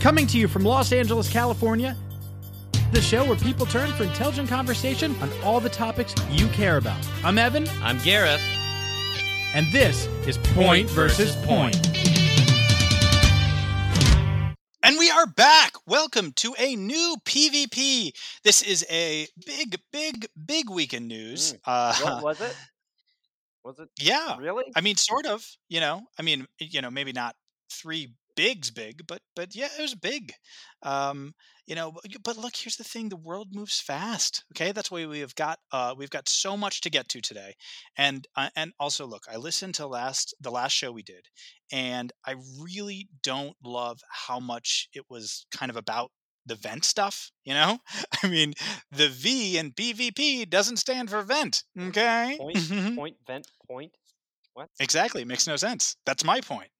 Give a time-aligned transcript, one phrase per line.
[0.00, 1.94] Coming to you from Los Angeles, California,
[2.92, 6.98] the show where people turn for intelligent conversation on all the topics you care about.
[7.22, 8.40] I'm Evan, I'm Gareth.
[9.54, 11.76] and this is Point versus Point.
[14.82, 15.72] And we are back.
[15.86, 18.12] Welcome to a new PvP.
[18.42, 21.54] This is a big, big, big weekend news.
[21.66, 22.56] Uh, What was it?
[23.64, 24.64] Was it yeah, really?
[24.74, 25.46] I mean, sort of.
[25.68, 27.36] You know, I mean, you know, maybe not
[27.70, 30.32] three bigs big, but but yeah, it was big.
[30.82, 31.34] Um,
[31.66, 31.92] you know,
[32.24, 34.44] but, look, here's the thing: the world moves fast.
[34.52, 37.54] Okay, that's why we have got uh, we've got so much to get to today,
[37.98, 41.26] and uh, and also look, I listened to last the last show we did,
[41.70, 46.10] and I really don't love how much it was kind of about
[46.46, 47.30] the vent stuff.
[47.44, 47.78] You know,
[48.22, 48.54] I mean,
[48.90, 51.62] the V in PvP doesn't stand for vent.
[51.78, 53.92] Okay, Point, point, vent, point.
[54.54, 55.22] What exactly.
[55.22, 55.96] It makes no sense.
[56.06, 56.70] That's my point.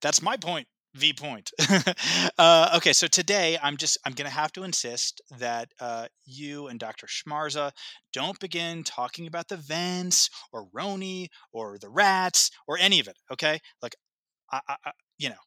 [0.00, 0.66] That's my point.
[0.94, 1.52] V point.
[2.38, 6.80] uh, okay, so today I'm just I'm gonna have to insist that uh, you and
[6.80, 7.06] Dr.
[7.06, 7.70] Schmarza
[8.12, 13.16] don't begin talking about the vents or Roni or the rats or any of it.
[13.32, 13.94] Okay, like
[14.52, 15.42] I, I you know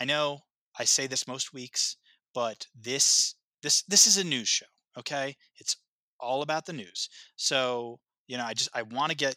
[0.00, 0.40] I know
[0.78, 1.96] I say this most weeks,
[2.34, 4.66] but this this this is a news show.
[4.98, 5.76] Okay, it's
[6.20, 7.08] all about the news.
[7.36, 7.98] So
[8.28, 9.36] you know I just I want to get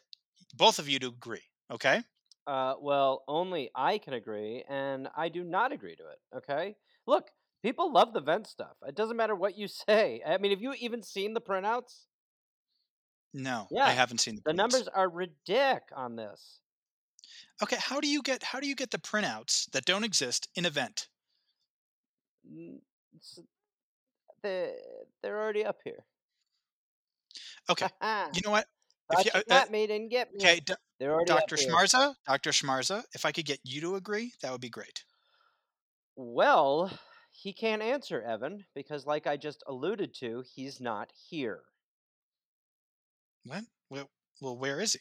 [0.53, 1.44] both of you to agree.
[1.71, 2.02] Okay.
[2.47, 6.19] Uh, well, only I can agree, and I do not agree to it.
[6.37, 7.29] Okay, look,
[7.61, 8.77] people love the vent stuff.
[8.87, 10.21] It doesn't matter what you say.
[10.25, 12.05] I mean, have you even seen the printouts?
[13.33, 13.85] No, yeah.
[13.85, 14.53] I haven't seen the, The prinouts.
[14.53, 16.61] numbers are ridic on this.
[17.61, 20.65] Okay, how do you get how do you get the printouts that don't exist in
[20.65, 21.07] event?
[24.41, 24.79] They
[25.21, 26.05] they're already up here.
[27.69, 27.89] Okay,
[28.31, 28.67] you know what?
[29.11, 30.44] Thought you- you uh, uh, got me, didn't get me.
[30.44, 30.59] Okay,
[31.00, 31.55] Dr.
[31.55, 32.52] Schmarza, Dr.
[32.52, 35.03] Schmarza, if I could get you to agree, that would be great.
[36.16, 36.91] Well,
[37.31, 41.61] he can't answer, Evan, because like I just alluded to, he's not here.
[43.44, 43.64] What?
[43.89, 44.09] Well,
[44.42, 44.99] well where is he?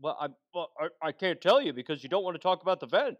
[0.00, 2.80] Well, I well, I, I can't tell you because you don't want to talk about
[2.80, 3.16] the vent.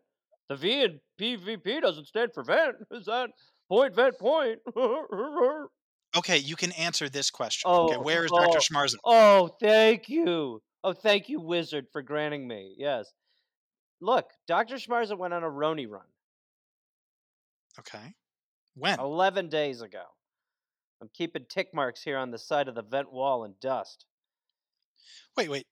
[0.48, 2.76] The V in PvP doesn't stand for vent.
[2.90, 3.30] Is that
[3.68, 4.58] point vent point?
[6.16, 7.70] Okay, you can answer this question.
[7.70, 8.58] Oh, okay, where is Dr.
[8.58, 8.60] oh.
[8.60, 8.94] Schmarza?
[9.04, 10.62] oh, thank you.
[10.82, 12.74] Oh, thank you, Wizard, for granting me.
[12.78, 13.12] Yes.
[14.00, 14.76] Look, Dr.
[14.76, 16.06] Schmarza went on a Roni run
[17.78, 18.14] Okay.
[18.74, 18.98] When?
[18.98, 20.02] 11 days ago.
[21.00, 24.04] I'm keeping tick marks here on the side of the vent wall in dust.
[25.36, 25.66] Wait, wait.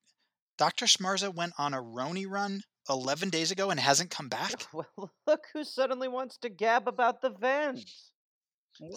[0.57, 0.85] Dr.
[0.85, 4.53] Schmarza went on a Roni run 11 days ago and hasn't come back?
[4.73, 8.11] Well, look who suddenly wants to gab about the vents.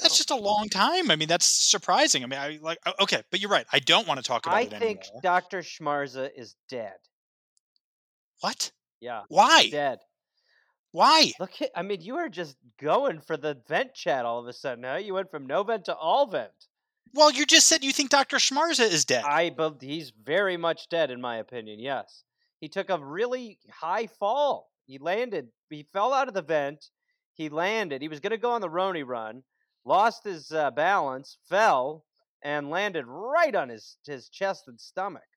[0.03, 1.11] That's just a long time.
[1.11, 2.23] I mean, that's surprising.
[2.23, 3.67] I mean, I like okay, but you're right.
[3.73, 5.21] I don't want to talk about I it think anymore.
[5.23, 5.59] Dr.
[5.61, 6.97] Schmarza is dead.
[8.41, 8.73] What?
[9.01, 9.69] Yeah, Why?
[9.71, 10.01] dead.
[10.93, 11.33] Why?
[11.39, 14.53] Look, at, I mean, you are just going for the vent chat all of a
[14.53, 14.97] sudden, huh?
[14.97, 16.51] You went from no vent to all vent.
[17.13, 18.37] Well, you just said you think Dr.
[18.37, 19.25] Schmarza is dead.
[19.25, 21.81] I bel he's very much dead, in my opinion.
[21.81, 22.25] Yes,
[22.61, 24.71] he took a really high fall.
[24.87, 25.49] He landed.
[25.71, 26.91] He fell out of the vent.
[27.35, 28.03] He landed.
[28.03, 29.43] He was going to go on the Roni run,
[29.85, 32.07] lost his uh, balance, fell,
[32.43, 35.29] and landed right on his his chest and stomach.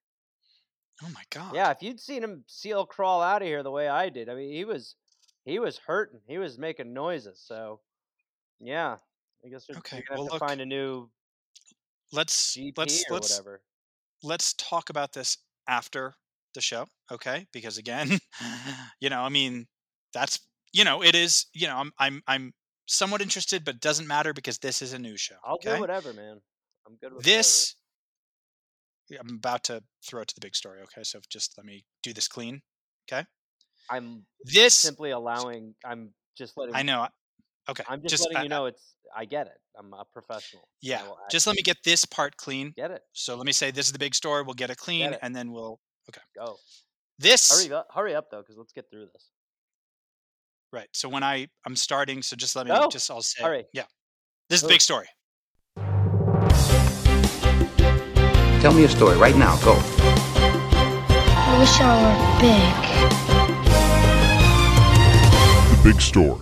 [1.03, 1.55] oh my god.
[1.55, 4.35] Yeah, if you'd seen him seal crawl out of here the way I did, I
[4.35, 4.95] mean, he was
[5.45, 6.21] he was hurting.
[6.27, 7.39] He was making noises.
[7.41, 7.81] So,
[8.59, 8.99] yeah,
[9.45, 11.11] I guess we're Okay, gonna well, have to look, find a new
[12.11, 13.63] Let's GP let's let's whatever.
[14.23, 15.37] let's talk about this
[15.67, 16.15] after
[16.53, 17.47] the show, okay?
[17.53, 18.19] Because again,
[19.01, 19.67] you know, I mean,
[20.13, 20.39] that's
[20.73, 22.53] you know, it is, you know, I'm I'm I'm
[22.85, 25.35] somewhat interested, but it doesn't matter because this is a new show.
[25.45, 25.75] I'll okay?
[25.75, 26.41] do whatever, man.
[26.87, 27.75] I'm good with This
[29.19, 31.03] I'm about to throw it to the big story, okay?
[31.03, 32.61] So just let me do this clean.
[33.11, 33.25] Okay.
[33.89, 35.75] I'm This simply allowing.
[35.85, 36.75] I'm just letting.
[36.75, 37.07] I know.
[37.69, 37.83] Okay.
[37.87, 38.95] I'm just, just letting I- you know it's.
[39.15, 39.57] I get it.
[39.77, 40.67] I'm a professional.
[40.81, 41.01] Yeah.
[41.29, 42.73] Just let me get this part clean.
[42.75, 43.01] get it.
[43.11, 44.41] So let me say this is the big story.
[44.41, 45.19] We'll get it clean it.
[45.21, 45.79] and then we'll
[46.09, 46.21] Okay.
[46.35, 46.57] Go.
[47.19, 47.87] this Hurry up!
[47.93, 49.29] Hurry up, though, because let's get through this.
[50.73, 50.89] Right.
[50.91, 52.89] So when I I'm starting, so just let me Go.
[52.89, 53.65] just I'll say Hurry.
[53.73, 53.83] yeah.
[54.49, 54.73] This is the Go.
[54.73, 55.07] big story.
[58.61, 59.55] Tell me a story right now.
[59.63, 59.75] Go.
[59.75, 62.73] I wish I were big.
[65.77, 66.39] The big story.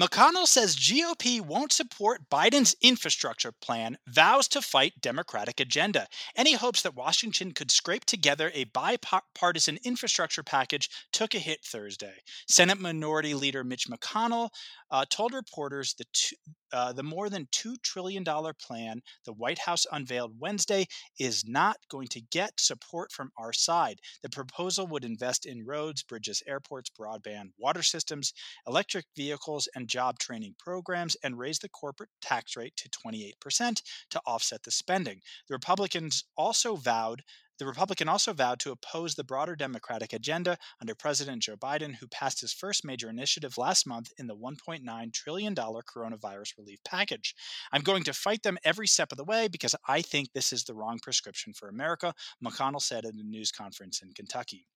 [0.00, 6.54] McConnell says GOP won't support Biden's infrastructure plan, vows to fight Democratic agenda, and he
[6.54, 12.14] hopes that Washington could scrape together a bipartisan infrastructure package took a hit Thursday.
[12.48, 14.48] Senate Minority Leader Mitch McConnell
[14.90, 16.36] uh, told reporters the two,
[16.72, 20.86] uh, the more than two trillion dollar plan the White House unveiled Wednesday
[21.18, 23.98] is not going to get support from our side.
[24.22, 28.32] The proposal would invest in roads, bridges, airports, broadband, water systems,
[28.66, 34.20] electric vehicles, and job training programs, and raise the corporate tax rate to 28% to
[34.26, 35.20] offset the spending.
[35.48, 37.22] The Republicans also vowed
[37.60, 42.08] the Republican also vowed to oppose the broader Democratic agenda under President Joe Biden, who
[42.08, 47.34] passed his first major initiative last month in the $1.9 trillion coronavirus relief package.
[47.70, 50.64] I'm going to fight them every step of the way because I think this is
[50.64, 54.66] the wrong prescription for America, McConnell said at a news conference in Kentucky.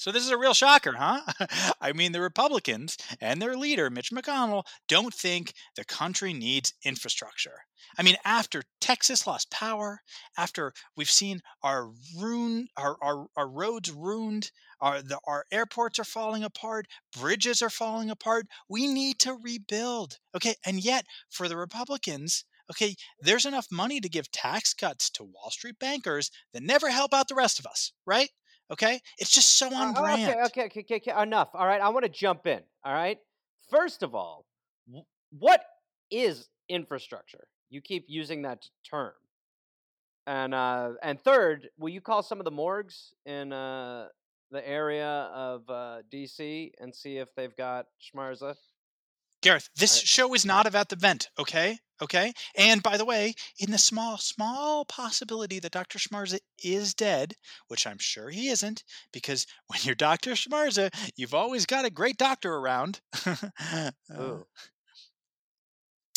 [0.00, 1.20] So this is a real shocker, huh?
[1.80, 7.66] I mean, the Republicans and their leader, Mitch McConnell, don't think the country needs infrastructure.
[7.98, 10.00] I mean, after Texas lost power,
[10.38, 14.50] after we've seen our ruin, our, our, our roads ruined,
[14.80, 18.46] our the, our airports are falling apart, bridges are falling apart.
[18.70, 20.16] We need to rebuild.
[20.34, 25.24] Okay, and yet for the Republicans, okay, there's enough money to give tax cuts to
[25.24, 28.30] Wall Street bankers that never help out the rest of us, right?
[28.70, 30.22] Okay, it's just so on Uh, brand.
[30.22, 31.50] okay, okay, okay, okay, okay, enough.
[31.54, 32.62] All right, I want to jump in.
[32.84, 33.18] All right.
[33.68, 34.46] First of all,
[35.30, 35.64] what
[36.10, 37.46] is infrastructure?
[37.68, 39.12] You keep using that term.
[40.26, 44.08] And uh, and third, will you call some of the morgues in uh,
[44.50, 48.54] the area of uh, DC and see if they've got schmarza?
[49.42, 50.06] Gareth, this Right.
[50.06, 51.78] show is not about the vent, okay?
[52.02, 52.32] Okay?
[52.56, 55.98] And by the way, in the small, small possibility that Dr.
[55.98, 57.34] Schmarza is dead,
[57.68, 60.32] which I'm sure he isn't, because when you're Dr.
[60.32, 63.00] Schmarza, you've always got a great doctor around.
[63.70, 63.90] Uh,
[64.20, 64.46] Ooh.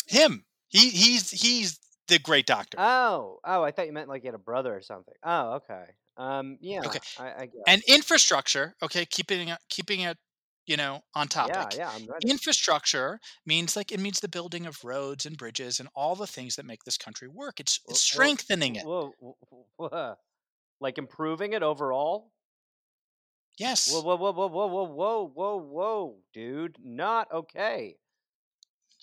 [0.06, 0.44] him.
[0.68, 1.78] He he's he's
[2.08, 2.76] the great doctor.
[2.80, 5.14] Oh, oh, I thought you meant like you had a brother or something.
[5.22, 5.84] Oh, okay.
[6.16, 6.80] Um, yeah.
[6.84, 6.98] Okay.
[7.18, 7.62] I, I guess.
[7.66, 10.18] and infrastructure, okay, keeping it keeping it,
[10.66, 11.78] you know, on topic.
[11.78, 16.14] yeah, yeah, infrastructure means like it means the building of roads and bridges and all
[16.16, 20.14] the things that make this country work it's, it's strengthening it Whoa, wh- wh- wh-
[20.80, 22.30] like improving it overall?
[23.58, 27.96] yes Whoa, whoa, whoa, whoa, whoa, whoa, whoa, whoa, whoa, dude, not okay.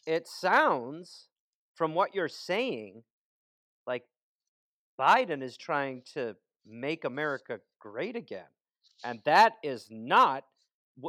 [0.05, 1.29] It sounds,
[1.75, 3.03] from what you're saying,
[3.87, 4.05] like
[4.99, 6.35] Biden is trying to
[6.65, 8.49] make America great again,
[9.03, 10.45] and that is not.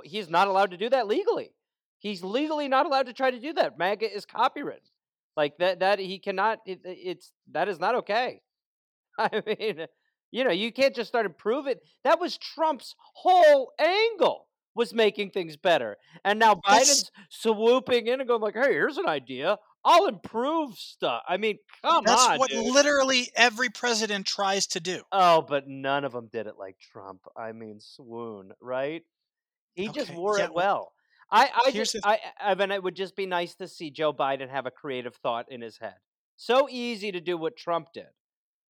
[0.04, 1.50] He's not allowed to do that legally.
[1.98, 3.78] He's legally not allowed to try to do that.
[3.78, 4.88] MAGA is copywritten.
[5.36, 5.80] Like that.
[5.80, 6.58] That he cannot.
[6.66, 8.42] It, it's that is not okay.
[9.18, 9.86] I mean,
[10.30, 11.76] you know, you can't just start improving.
[12.04, 18.20] That was Trump's whole angle was making things better, and now That's- Biden's swooping in
[18.20, 19.58] and going like, "Hey, here's an idea.
[19.84, 22.72] I'll improve stuff." I mean, come that's on, That's what dude.
[22.72, 27.20] literally every president tries to do Oh, but none of them did it like Trump.
[27.36, 29.02] I mean, swoon, right?
[29.74, 30.92] He just wore yeah, it well.
[31.30, 33.90] I, I here's just, the- I, I mean, it would just be nice to see
[33.90, 35.94] Joe Biden have a creative thought in his head.
[36.36, 38.08] So easy to do what Trump did,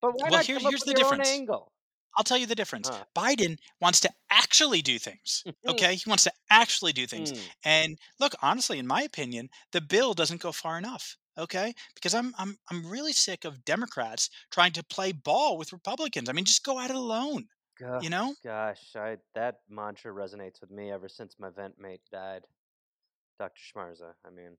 [0.01, 1.29] but why Well, not here- come up here's with the your difference.
[1.29, 1.73] own angle?
[2.19, 3.05] i'll tell you the difference Huh.
[3.17, 7.39] biden wants to actually do things okay he wants to actually do things Mm.
[7.65, 12.35] and look honestly in my opinion the bill doesn't go far enough okay because i'm
[12.39, 16.63] i'm i'm really sick of democrats trying to play ball with republicans i mean just
[16.67, 17.47] go at it alone
[18.01, 22.43] You know Gosh, I, that mantra resonates with me ever since my vent mate died,
[23.39, 23.61] Dr.
[23.61, 24.13] Schmarza.
[24.27, 24.57] I mean,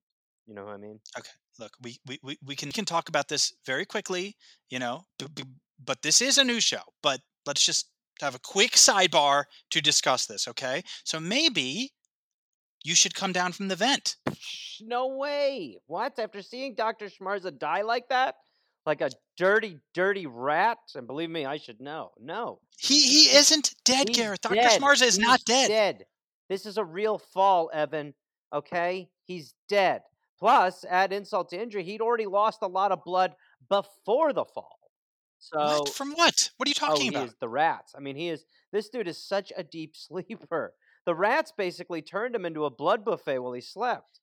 [0.47, 0.99] you know who I mean?
[1.17, 1.29] Okay.
[1.59, 4.35] Look we we, we, we can, can talk about this very quickly
[4.69, 5.43] you know b- b-
[5.83, 7.89] but this is a new show but let's just
[8.21, 11.91] have a quick sidebar to discuss this okay so maybe
[12.83, 14.15] you should come down from the vent
[14.81, 15.77] No way.
[15.87, 16.17] What?
[16.19, 17.07] After seeing Dr.
[17.07, 18.35] Schmarza die like that?
[18.85, 20.77] Like a dirty, dirty rat?
[20.95, 22.11] And believe me, I should know.
[22.19, 22.59] No.
[22.77, 24.81] he he isn't dead He's gareth dr dead.
[24.81, 26.05] schmarza is not dead dead.
[26.49, 28.13] This is a real fall, Evan.
[28.53, 29.09] Okay?
[29.25, 30.01] He's dead.
[30.37, 33.33] Plus, add insult to injury, he'd already lost a lot of blood
[33.69, 34.77] before the fall.
[35.39, 37.93] So what from what what are you Oh, talking he about is the rats.
[37.95, 38.45] I mean, he is.
[38.73, 40.73] This dude is such a deep sleeper.
[41.05, 44.19] The rats basically turned him into a blood buffet while he slept.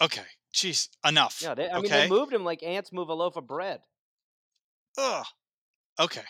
[0.00, 0.24] okay
[0.56, 3.46] jeez enough Yeah, they, I mean, they moved him like ants move a loaf of
[3.46, 3.80] bread.
[4.98, 5.26] Ugh.
[6.00, 6.24] okay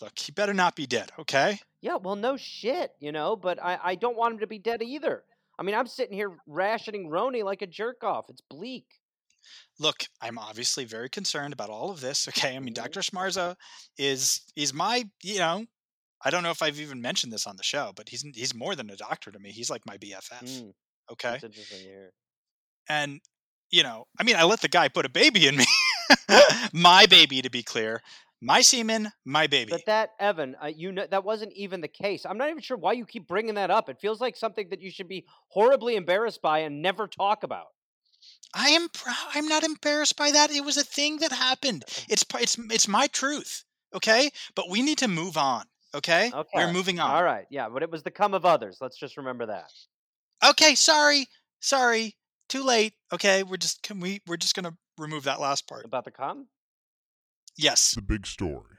[0.00, 3.36] look he better not be dead okay Yeah, well, no shit, you know.
[3.36, 5.24] But I, I don't want him to be dead either.
[5.58, 8.26] I mean, I'm sitting here rationing Roni like a jerk off.
[8.28, 8.86] It's bleak.
[9.78, 12.82] look i'm obviously very concerned about all of this okay i mean Mhm.
[12.82, 13.56] dr schmarza
[13.98, 15.64] is is my you know
[16.24, 18.74] i don't know if i've even mentioned this on the show but he's he's more
[18.74, 20.72] than a doctor to me he's like my bff Mm,
[21.10, 22.12] okay interesting to hear.
[22.88, 23.20] and
[23.70, 25.64] you know i mean i let the guy put a baby in me
[26.72, 28.00] my baby to be clear
[28.40, 29.72] My semen, my baby.
[29.72, 32.26] But that Evan, uh, you know that wasn't even the case.
[32.26, 33.88] I'm not even sure why you keep bringing that up.
[33.88, 37.68] It feels like something that you should be horribly embarrassed by and never talk about.
[38.54, 39.28] I am proud.
[39.34, 40.50] I'm not embarrassed by that.
[40.50, 41.84] It was a thing that happened.
[42.08, 43.64] It's it's it's my truth.
[43.94, 45.64] Okay, but we need to move on.
[45.94, 46.50] Okay, Okay.
[46.54, 47.10] we're moving on.
[47.10, 47.46] All right.
[47.50, 48.78] Yeah, but it was the come of others.
[48.80, 49.72] Let's just remember that.
[50.46, 51.26] Okay, sorry,
[51.60, 52.16] sorry,
[52.48, 52.94] too late.
[53.12, 55.84] Okay, we're just can we we're just gonna remove that last part.
[55.84, 56.48] About the come?
[57.56, 58.75] Yes, The big story.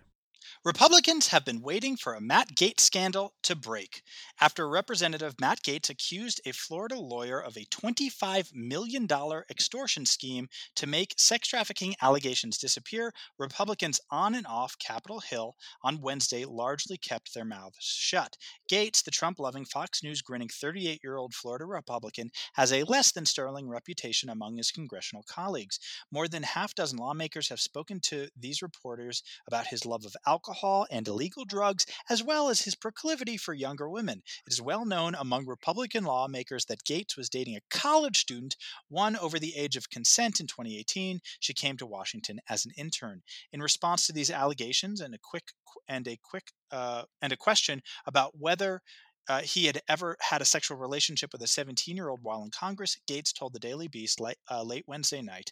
[0.66, 4.02] Republicans have been waiting for a Matt Gaetz scandal to break
[4.42, 9.08] after Representative Matt Gaetz accused a Florida lawyer of a $25 million
[9.50, 13.14] extortion scheme to make sex trafficking allegations disappear.
[13.38, 18.36] Republicans on and off Capitol Hill on Wednesday largely kept their mouths shut.
[18.70, 23.12] Gaetz, the Trump loving Fox News grinning 38 year old Florida Republican, has a less
[23.12, 25.80] than sterling reputation among his congressional colleagues.
[26.12, 30.47] More than half dozen lawmakers have spoken to these reporters about his love of alcohol
[30.90, 34.22] and illegal drugs, as well as his proclivity for younger women.
[34.46, 38.56] It is well known among Republican lawmakers that Gaetz was dating a college student,
[38.90, 41.20] one over the age of consent in 2018.
[41.40, 43.22] She came to Washington as an intern.
[43.52, 45.52] In response to these allegations and a quick
[45.88, 48.82] and a quick uh, and a question about whether
[49.28, 52.52] uh, he had ever had a sexual relationship with a 17 year old while in
[52.52, 55.52] Congress, Gaetz told the Daily Beast late, uh, late Wednesday night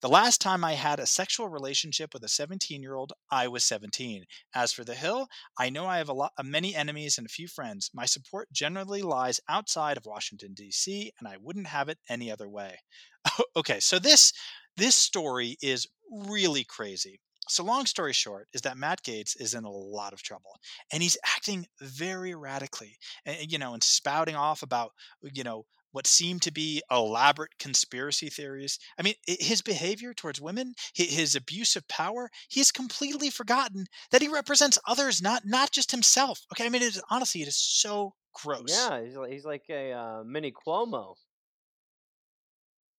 [0.00, 3.64] The last time I had a sexual relationship with a 17 year old, I was
[3.64, 4.24] 17.
[4.54, 5.28] As for The Hill,
[5.58, 7.90] I know I have a lot, uh, many enemies and a few friends.
[7.92, 12.48] My support generally lies outside of Washington, D.C., and I wouldn't have it any other
[12.48, 12.78] way.
[13.56, 14.32] okay, so this
[14.76, 17.20] this story is really crazy.
[17.48, 20.58] So long story short is that Matt Gaetz is in a lot of trouble
[20.92, 26.06] and he's acting very erratically and you know and spouting off about you know what
[26.06, 28.78] seem to be elaborate conspiracy theories.
[28.98, 34.28] I mean, his behavior towards women, his abuse of power, he's completely forgotten that he
[34.28, 36.40] represents others, not not just himself.
[36.52, 38.68] Okay, I mean, it is, honestly, it is so gross.
[38.68, 41.14] Yeah, he's like, he's like a uh, mini Cuomo.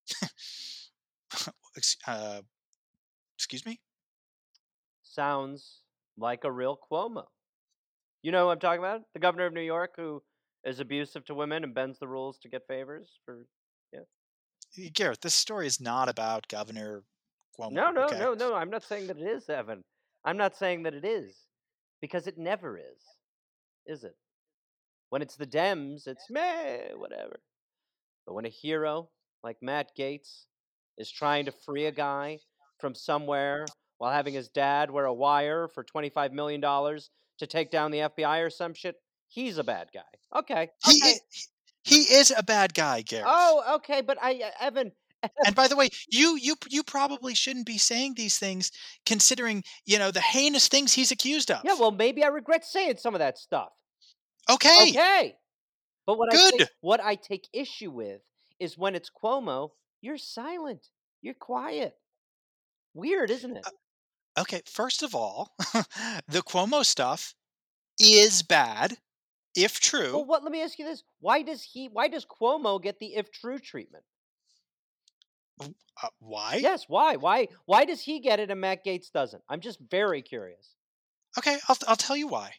[2.07, 2.41] Uh,
[3.37, 3.79] excuse me.
[5.17, 5.81] Sounds
[6.17, 7.23] like a real Cuomo.
[8.21, 9.01] You know who I'm talking about?
[9.13, 10.21] The governor of New York who
[10.63, 13.45] is abusive to women and bends the rules to get favors for
[14.93, 17.03] Garrett, this story is not about Governor
[17.57, 17.71] Cuomo.
[17.71, 18.19] No, no, okay?
[18.19, 18.53] no, no.
[18.53, 19.83] I'm not saying that it is, Evan.
[20.23, 21.35] I'm not saying that it is.
[22.01, 23.01] Because it never is.
[23.87, 24.15] Is it?
[25.09, 27.39] When it's the Dems, it's meh, whatever.
[28.25, 29.09] But when a hero
[29.43, 30.45] like Matt Gaetz
[30.97, 32.39] is trying to free a guy
[32.79, 33.65] from somewhere
[33.97, 38.45] while having his dad wear a wire for $25 million to take down the FBI
[38.45, 38.95] or some shit,
[39.27, 40.01] he's a bad guy.
[40.39, 40.69] Okay.
[40.85, 41.13] He, okay.
[41.13, 41.19] i-
[41.83, 43.25] he is a bad guy, Garrett.
[43.29, 44.01] Oh, okay.
[44.01, 44.91] But I, uh, Evan,
[45.45, 48.71] and by the way, you you you probably shouldn't be saying these things,
[49.05, 51.61] considering you know the heinous things he's accused of.
[51.63, 53.69] yeah, well, maybe I regret saying some of that stuff.
[54.51, 55.35] okay, Okay.
[56.05, 56.53] But what I Good.
[56.59, 58.19] take, what I take issue with
[58.59, 59.69] is when it's Cuomo,
[60.01, 60.87] you're silent.
[61.21, 61.95] You're quiet.
[62.93, 63.65] Weird, isn't it?
[64.37, 64.61] Okay.
[64.65, 65.51] First of all,
[66.27, 67.35] the Cuomo stuff
[67.99, 68.97] is bad,
[69.55, 70.13] if true.
[70.13, 70.43] Well, what?
[70.43, 71.87] Let me ask you this: Why does he?
[71.87, 74.03] Why does Cuomo get the if true treatment?
[75.61, 76.59] uh, why?
[76.61, 76.85] Yes.
[76.87, 77.15] Why?
[77.15, 77.47] Why?
[77.65, 79.43] Why does he get it and Matt Gaetz doesn't?
[79.49, 80.75] I'm just very curious.
[81.37, 82.53] Okay, I'll I'll tell you why.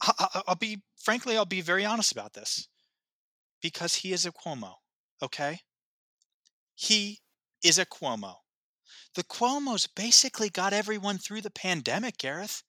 [0.00, 2.68] I, I, I'll be frankly, I'll be very honest about this,
[3.62, 4.74] because he is a Cuomo.
[5.22, 5.60] Okay,
[6.74, 7.20] he
[7.64, 8.36] is a Cuomo.
[9.18, 12.62] The Cuomo's basically got everyone through the pandemic, Gareth.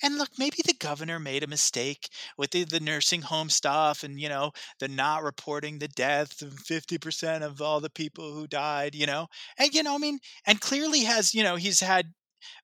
[0.00, 2.08] And look, maybe the governor made a mistake
[2.38, 6.52] with the, the nursing home stuff and, you know, the not reporting the deaths of
[6.52, 9.26] 50% of all the people who died, you know.
[9.58, 12.12] And, you know, I mean, and clearly has, you know, he's had,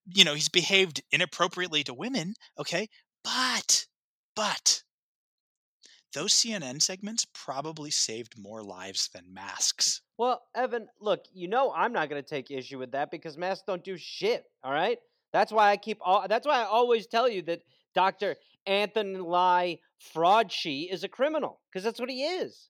[0.07, 2.87] you know, he's behaved inappropriately to women, okay?
[3.25, 3.87] But,
[4.37, 4.85] but,
[6.15, 10.01] those CNN segments probably saved more lives than masks.
[10.17, 13.65] Well, Evan, look, you know I'm not going to take issue with that because masks
[13.67, 14.45] don't do shit.
[14.65, 14.99] All right,
[15.33, 15.99] that's why I keep.
[16.01, 17.63] All, that's why I always tell you that
[17.95, 18.37] Doctor
[18.67, 19.79] Anthony Lai
[20.15, 22.69] Fraudshi is a criminal because that's what he is.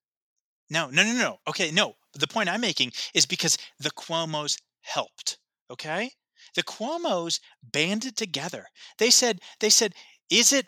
[0.71, 1.39] No, no, no, no.
[1.49, 1.95] Okay, no.
[2.15, 5.39] The point I'm making is because the Cuomo's helped.
[5.71, 6.11] Okay,
[6.55, 8.67] the Cuomo's banded together.
[8.99, 9.95] They said, they said,
[10.31, 10.67] is it?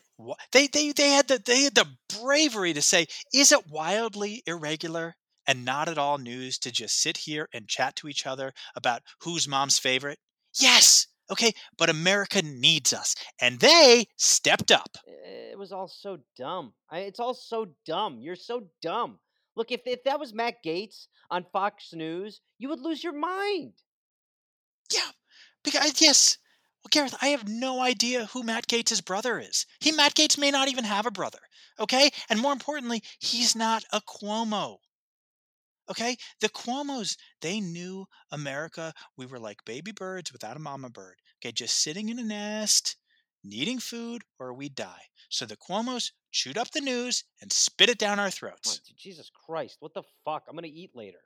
[0.52, 1.88] They they they had the they had the
[2.20, 7.16] bravery to say, is it wildly irregular and not at all news to just sit
[7.16, 10.18] here and chat to each other about who's mom's favorite?
[10.58, 11.06] Yes.
[11.30, 14.96] Okay, but America needs us, and they stepped up.
[15.06, 16.72] It was all so dumb.
[16.90, 18.18] I, it's all so dumb.
[18.20, 19.20] You're so dumb.
[19.54, 23.74] Look, if if that was Matt Gaetz on Fox News, you would lose your mind.
[24.92, 25.10] Yeah,
[25.62, 26.38] because yes,
[26.82, 29.66] Well, Gareth, I have no idea who Matt Gaetz' brother is.
[29.80, 31.40] He, Matt Gaetz, may not even have a brother.
[31.78, 32.10] Okay.
[32.28, 34.78] And more importantly, he's not a Cuomo.
[35.90, 36.16] Okay.
[36.40, 38.94] The Cuomos, they knew America.
[39.16, 41.16] We were like baby birds without a mama bird.
[41.38, 41.52] Okay.
[41.52, 42.96] Just sitting in a nest,
[43.44, 45.02] needing food, or we die.
[45.28, 48.80] So the Cuomos chewed up the news and spit it down our throats.
[48.96, 50.44] Jesus Christ, what the fuck?
[50.48, 51.20] I'm gonna eat later.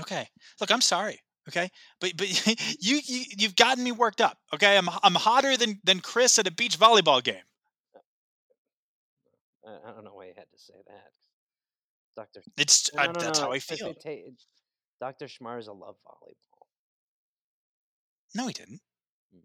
[0.00, 0.28] Okay.
[0.60, 1.20] Look, I'm sorry.
[1.48, 1.70] Okay.
[2.00, 2.28] But but
[2.80, 4.38] you, you you've gotten me worked up.
[4.54, 4.76] Okay.
[4.76, 7.42] I'm I'm hotter than than Chris at a beach volleyball game.
[9.66, 11.10] I, don't know why you had to say that,
[12.14, 12.40] Doctor.
[12.56, 13.88] It's No, no, no, that's how I feel.
[13.88, 14.42] it ta- it-
[15.00, 15.26] Dr.
[15.26, 16.66] Schmarza love volleyball.
[18.34, 18.80] No, he didn't.
[19.34, 19.40] Mm.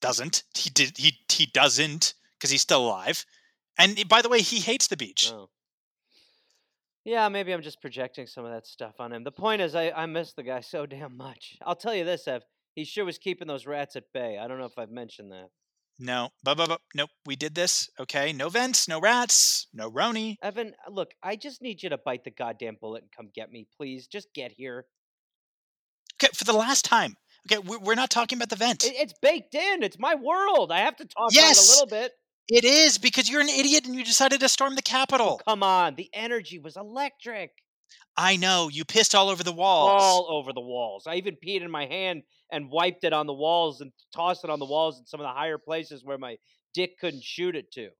[0.00, 0.44] Doesn't.
[0.54, 0.98] He did.
[0.98, 3.24] He he doesn't because he's still alive.
[3.78, 5.30] And by the way, he hates the beach.
[5.32, 5.48] Oh.
[7.04, 9.24] Yeah, maybe I'm just projecting some of that stuff on him.
[9.24, 11.56] The point is, I, I miss the guy so damn much.
[11.64, 12.42] I'll tell you this, Ev.
[12.74, 14.38] He sure was keeping those rats at bay.
[14.38, 15.48] I don't know if I've mentioned that.
[16.00, 16.30] No.
[16.42, 17.10] But, but, but nope.
[17.24, 17.88] We did this.
[18.00, 18.32] Okay.
[18.32, 18.88] No vents.
[18.88, 19.68] No rats.
[19.72, 20.36] No Roni.
[20.42, 23.52] Evan, uh, look, I just need you to bite the goddamn bullet and come get
[23.52, 24.08] me, please.
[24.08, 24.86] Just get here.
[26.20, 26.32] Okay.
[26.34, 27.14] For the last time.
[27.48, 27.62] Okay.
[27.64, 28.82] We're, we're not talking about the vent.
[28.84, 29.84] It, it's baked in.
[29.84, 30.72] It's my world.
[30.72, 31.68] I have to talk about it Yes!
[31.68, 32.12] a little bit.
[32.48, 35.40] It is because you're an idiot and you decided to storm the oh, Capitol.
[35.46, 37.50] Come on, the energy was electric.
[38.16, 38.68] I know.
[38.70, 40.02] You pissed all over the walls.
[40.02, 41.06] all over the walls.
[41.06, 44.50] I even peed in my hand and wiped it on the walls and tossed it
[44.50, 46.36] on the walls in some of the higher places where my
[46.74, 47.90] dick couldn't shoot it to.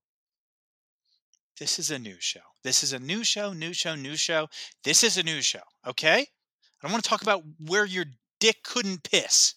[1.59, 2.41] This is a new show.
[2.63, 4.49] This is a new show, new show, new show.
[4.83, 6.21] This is a news show, okay?
[6.21, 6.27] I
[6.83, 8.07] don't want to talk about where your
[8.41, 9.55] dick couldn't piss.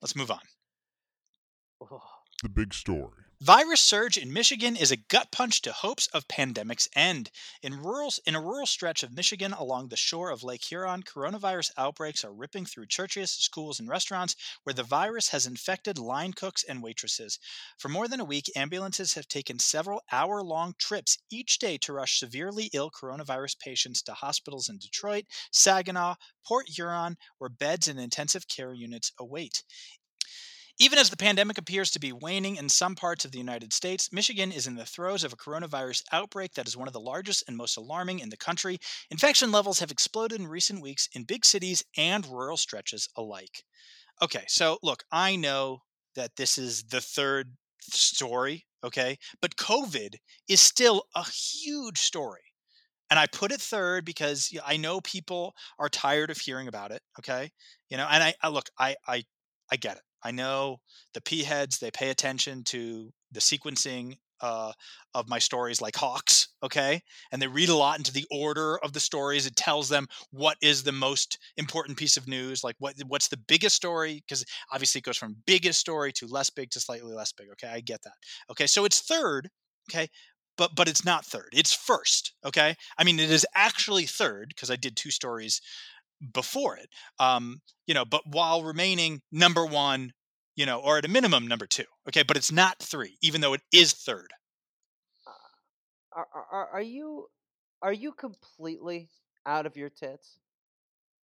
[0.00, 0.40] Let's move on.
[1.82, 2.00] Ugh.
[2.42, 3.24] The big story.
[3.40, 7.30] Virus surge in Michigan is a gut punch to hopes of pandemic's end.
[7.62, 11.70] In rural in a rural stretch of Michigan along the shore of Lake Huron, coronavirus
[11.76, 16.64] outbreaks are ripping through churches, schools, and restaurants where the virus has infected line cooks
[16.64, 17.38] and waitresses.
[17.78, 22.18] For more than a week, ambulances have taken several hour-long trips each day to rush
[22.18, 28.48] severely ill coronavirus patients to hospitals in Detroit, Saginaw, Port Huron, where beds in intensive
[28.48, 29.62] care units await.
[30.80, 34.12] Even as the pandemic appears to be waning in some parts of the United States,
[34.12, 37.42] Michigan is in the throes of a coronavirus outbreak that is one of the largest
[37.48, 38.78] and most alarming in the country.
[39.10, 43.64] Infection levels have exploded in recent weeks in big cities and rural stretches alike.
[44.22, 45.82] Okay, so look, I know
[46.14, 50.14] that this is the third story, okay, but COVID
[50.48, 52.42] is still a huge story.
[53.10, 57.02] And I put it third because I know people are tired of hearing about it,
[57.18, 57.50] okay?
[57.88, 59.24] You know, and I, I look, I, I,
[59.72, 60.02] I get it.
[60.22, 60.78] I know
[61.14, 64.72] the P heads, they pay attention to the sequencing uh,
[65.14, 67.00] of my stories like hawks, okay?
[67.32, 69.46] And they read a lot into the order of the stories.
[69.46, 73.36] It tells them what is the most important piece of news, like what what's the
[73.48, 77.32] biggest story, because obviously it goes from biggest story to less big to slightly less
[77.32, 77.48] big.
[77.52, 78.14] Okay, I get that.
[78.50, 79.48] Okay, so it's third,
[79.90, 80.08] okay,
[80.56, 81.48] but but it's not third.
[81.52, 82.34] It's first.
[82.44, 85.60] Okay, I mean it is actually third because I did two stories
[86.32, 86.88] before it.
[87.18, 90.12] Um, you know, but while remaining number one,
[90.56, 91.84] you know, or at a minimum number two.
[92.08, 94.32] Okay, but it's not three, even though it is third.
[96.12, 97.28] Are, are, are- are you
[97.82, 99.08] are you completely
[99.46, 100.38] out of your tits?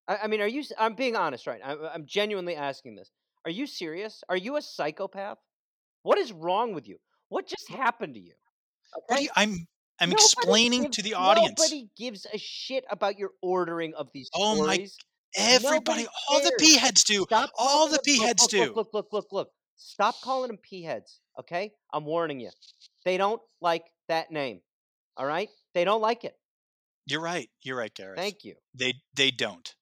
[0.08, 0.63] I, I mean, are you?
[0.77, 1.62] I'm being honest, right?
[1.63, 3.12] I, I'm genuinely asking this.
[3.45, 4.23] Are you serious?
[4.29, 5.38] Are you a psychopath?
[6.03, 6.97] What is wrong with you?
[7.29, 8.34] What just happened to you?
[9.12, 9.23] Okay?
[9.23, 9.67] you, I'm
[9.99, 11.60] I'm Nobody explaining gives- to the audience.
[11.60, 14.88] Nobody gives a shit about your ordering of these Oh my-
[15.38, 17.23] Everybody, nobody all the p heads do.
[17.23, 18.73] Stop all the p heads do.
[18.73, 19.49] Look, look, look, look, look.
[19.75, 21.19] Stop calling them p heads.
[21.38, 22.51] Okay, I'm warning you.
[23.03, 24.62] They don't like that name.
[25.17, 26.38] All right, they don't like it.
[27.05, 27.49] You're right.
[27.63, 28.17] You're right, Gareth.
[28.17, 28.55] Thank you.
[28.73, 29.75] They they don't.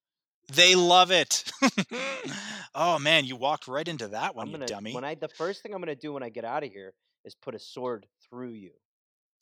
[0.52, 1.44] They love it.
[1.62, 2.32] Hmm.
[2.76, 4.94] oh man, you walked right into that one, I'm you gonna dummy.
[4.94, 6.94] when I the first thing I'm gonna do when I get out of here
[7.26, 8.72] is put a sword through you.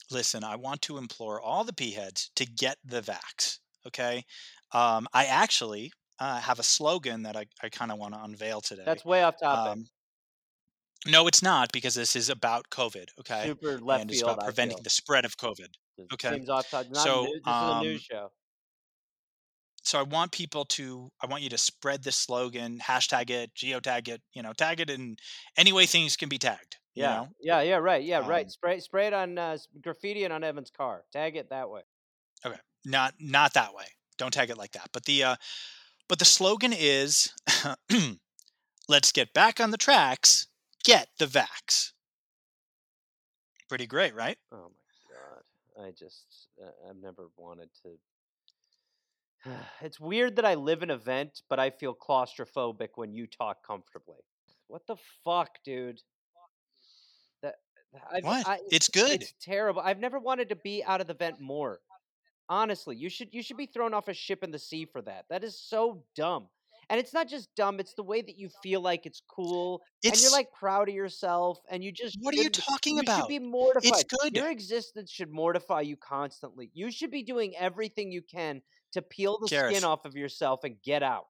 [0.10, 3.60] Listen, I want to implore all the p heads to get the vax.
[3.88, 4.24] Okay,
[4.72, 8.62] um, I actually uh, have a slogan that I, I kind of want to unveil
[8.62, 8.84] today.
[8.86, 9.72] That's way off topic.
[9.74, 9.86] Um,
[11.08, 13.08] no, it's not because this is about COVID.
[13.20, 14.32] Okay, Super left and it's field.
[14.34, 15.70] about preventing the spread of COVID.
[16.14, 16.32] Okay.
[16.32, 16.92] Seems off topic.
[16.92, 18.32] Not So, news, this is a um, news show.
[19.84, 24.08] so I want people to I want you to spread this slogan, hashtag it, geotag
[24.08, 25.16] it, you know, tag it in
[25.58, 26.78] any way things can be tagged.
[26.96, 27.30] You Yeah, know?
[27.42, 27.76] yeah, yeah.
[27.78, 28.46] Right, yeah, right.
[28.46, 31.04] Um, Spray, spray it on uh, graffiti and on Evan's car.
[31.12, 31.82] Tag it that way.
[32.46, 32.60] Okay.
[32.86, 33.86] Not not that way.
[34.18, 34.90] Don't tag it like that.
[34.92, 35.36] But the uh
[36.08, 37.34] but the slogan is
[38.90, 40.48] let's get back on the tracks,
[40.84, 41.94] get the vax.
[43.70, 44.38] Pretty great, right?
[44.52, 45.88] Oh my god!
[45.88, 47.98] I just uh, I've never wanted to
[49.82, 53.66] it's weird that I live in a vent, but I feel claustrophobic when you talk
[53.66, 54.24] comfortably.
[54.68, 56.02] What the fuck, dude?
[58.12, 58.48] I've, What?
[58.48, 59.22] I, It's good.
[59.22, 59.82] It's terrible.
[59.82, 61.80] I've never wanted to be out of the vent more.
[62.50, 65.26] Honestly, you should you should be thrown off a ship in the sea for that.
[65.30, 66.50] That is so dumb.
[66.90, 70.20] And it's not just dumb; it's the way that you feel like it's cool, and
[70.22, 73.20] you're like proud of yourself, and you just what are you talking you about?
[73.22, 74.02] should be mortified.
[74.02, 74.36] It's good.
[74.36, 76.70] Your existence should mortify you constantly.
[76.74, 79.74] You should be doing everything you can to peel the Gareth.
[79.74, 81.28] skin off of yourself and get out.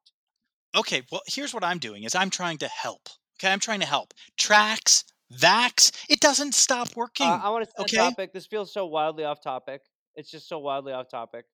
[0.76, 3.86] okay well here's what i'm doing is i'm trying to help okay i'm trying to
[3.86, 7.98] help tracks vax it doesn't stop working Uh, I want to okay.
[7.98, 8.34] topic.
[8.34, 9.82] This feels so wildly off topic.
[10.16, 11.46] It's just so wildly off topic.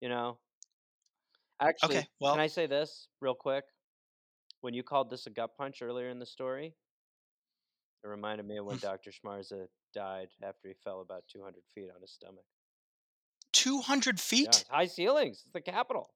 [0.00, 0.38] You know.
[1.60, 3.64] Actually, okay well can I say this real quick?
[4.60, 6.74] When you called this a gut punch earlier in the story,
[8.04, 9.10] it reminded me of when Dr.
[9.10, 12.44] Schmarza died after he fell about 200 feet on his stomach.
[13.52, 15.42] 200 feet it's high ceilings.
[15.44, 16.10] It's the capital.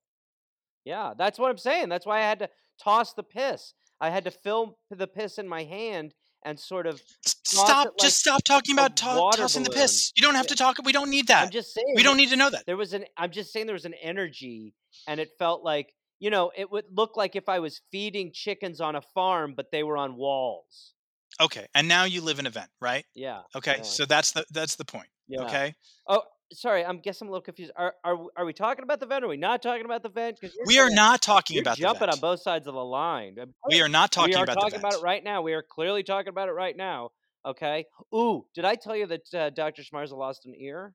[0.85, 1.89] Yeah, that's what I'm saying.
[1.89, 2.51] That's why I had to
[2.83, 3.75] toss the piss.
[4.01, 7.01] I had to film the piss in my hand and sort of.
[7.25, 10.77] Stop it just stop talking about to- tossing the piss you don't have to talk
[10.85, 11.45] we don't need that.
[11.45, 11.93] I'm just saying.
[11.97, 13.05] we don't need to know that There was an.
[13.17, 14.75] I'm just saying there was an energy,
[15.07, 18.81] and it felt like you know it would look like if I was feeding chickens
[18.81, 20.95] on a farm, but they were on walls.
[21.41, 23.41] okay and now you live in a vent right Yeah.
[23.57, 23.83] okay Yeah.
[23.85, 25.43] so that's the that's the point Yeah.
[25.45, 25.75] okay
[26.09, 27.73] oh, Sorry, I'm guess I'm a little confused.
[27.77, 29.25] Are are are we talking about the vent?
[29.25, 30.39] Or are we not talking about the vent?
[30.41, 32.13] Because we are not talking about the jumping vent.
[32.13, 33.37] on both sides of the line.
[33.69, 35.43] We are not talking we are about talking the about it right now.
[35.43, 37.11] We are clearly talking about it right now.
[37.45, 37.87] Okay.
[38.15, 39.83] Ooh, did I tell you that uh, Dr.
[39.83, 40.95] Schmarza lost an ear?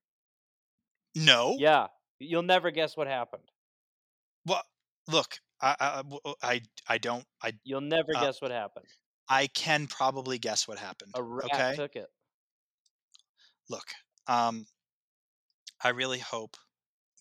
[1.15, 1.87] no Yeah.
[2.19, 3.43] You'll never guess what happened.
[4.45, 4.63] well
[5.07, 6.03] look I
[6.41, 8.85] I I don't I You'll never Uh, guess what happened.
[9.29, 12.07] I can probably guess what happened A rat okay took it.
[13.69, 13.87] look
[14.27, 14.65] um
[15.83, 16.57] i really hope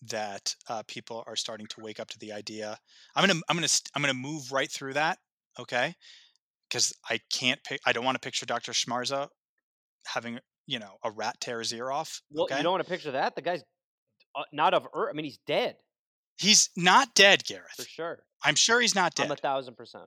[0.03, 2.77] that uh, people are starting to wake up to the idea
[3.15, 5.17] i'm gonna i'm gonna i'm gonna move right through that
[5.59, 5.95] okay
[6.69, 9.27] because i can't pick i don't want to picture dr schmarza
[10.05, 12.89] having you know a rat tear his ear off Well, okay you don't want to
[12.89, 13.35] picture that.
[13.35, 13.63] The guy's
[14.35, 15.09] uh, not of Earth.
[15.11, 15.77] I mean, he's dead
[16.37, 17.71] he's not dead Gareth.
[17.75, 18.19] for sure.
[18.43, 19.25] i'm sure he's not dead.
[19.25, 20.03] I'm a thousand percent.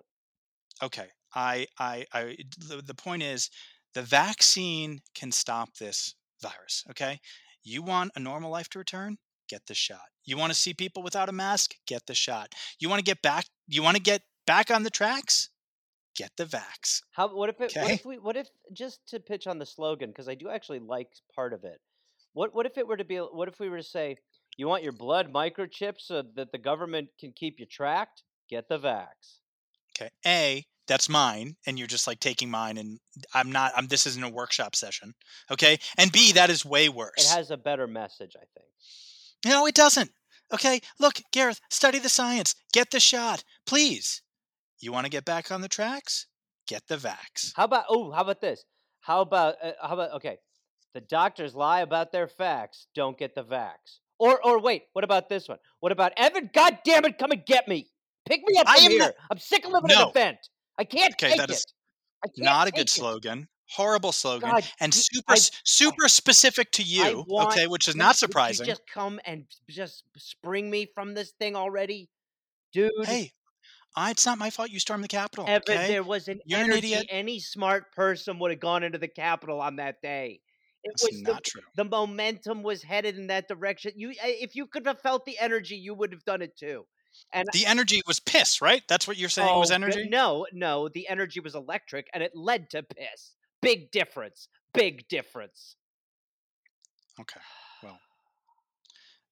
[0.82, 2.36] okay i i i
[2.68, 3.50] the, the point is
[3.94, 7.18] the vaccine can stop this virus okay
[7.62, 9.18] you want a normal life to return
[9.48, 12.88] get the shot you want to see people without a mask get the shot you
[12.88, 15.50] want to get back you want to get back on the tracks
[16.16, 17.34] get the vax How?
[17.34, 17.72] What if it?
[17.76, 18.18] What if we?
[18.18, 21.64] What if just to pitch on the slogan because I do actually like part of
[21.64, 21.80] it.
[22.32, 22.54] What?
[22.54, 23.16] What if it were to be?
[23.16, 24.16] What if we were to say,
[24.56, 28.22] you want your blood microchipped so that the government can keep you tracked?
[28.48, 29.38] Get the vax.
[29.96, 32.98] okay a that's mine and you're just like taking mine and
[33.33, 35.14] i'm not i'm this isn't a workshop session
[35.50, 38.66] okay and b that is way worse It has a better message, I think.
[39.46, 40.11] No, it doesn't.
[40.53, 42.55] Okay, look, Gareth, study the science.
[42.72, 44.20] Get the shot, please.
[44.81, 46.26] You want to get back on the tracks?
[46.66, 47.53] Get the vax.
[47.57, 47.85] How about?
[47.88, 48.64] Oh, how about this?
[49.00, 49.55] How about?
[49.62, 50.12] Uh, how about?
[50.16, 50.37] Okay,
[50.92, 52.87] the doctors lie about their facts.
[52.94, 54.00] Don't get the vax.
[54.18, 54.83] Or, or wait.
[54.92, 55.59] What about this one?
[55.79, 56.50] What about Evan?
[56.53, 57.16] God damn it!
[57.16, 57.88] Come and get me.
[58.29, 58.98] Pick me up I from am here.
[59.00, 60.11] not- I'm sick of living in No.
[60.11, 60.38] a vent.
[60.80, 61.66] I can't Okay, take that is
[62.24, 62.90] I Not a good it.
[62.90, 63.48] slogan.
[63.68, 64.50] Horrible slogan.
[64.50, 68.66] God, and super I- super specific to you, okay, which is not surprising.
[68.66, 72.08] just come and just spring me from this thing already,
[72.72, 72.90] dude.
[73.04, 73.30] Hey,
[73.94, 75.44] I, it's not my fault you stormed the Capitol.
[75.48, 75.86] Okay?
[75.86, 76.94] there was an You're an energy.
[76.94, 77.06] idiot.
[77.10, 80.40] Any smart person would have gone into the Capitol on that day.
[80.82, 81.62] It That's was the, not true.
[81.76, 83.92] the momentum was headed in that direction.
[83.96, 86.86] You, eh, if you could have felt the energy, you would have done it too.
[87.32, 88.82] And The energy was piss, right?
[88.88, 90.08] That's what you're saying was Oh, good- energy?
[90.08, 93.36] No, no, the energy was electric, and it led to piss.
[93.62, 94.48] Big difference.
[94.72, 95.76] Big difference.
[97.20, 97.40] Okay.
[97.82, 97.98] Well,